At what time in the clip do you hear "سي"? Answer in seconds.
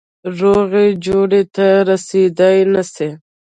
2.93-3.09